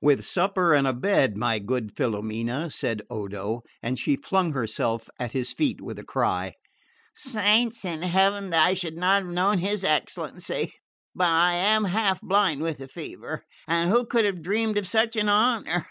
[0.00, 5.30] "With supper and a bed, my good Filomena," said Odo; and she flung herself at
[5.30, 6.54] his feet with a cry.
[7.14, 10.74] "Saints of heaven, that I should not have known his excellency!
[11.14, 15.14] But I am half blind with the fever, and who could have dreamed of such
[15.14, 15.86] an honour?"